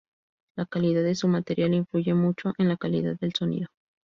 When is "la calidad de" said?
0.57-1.13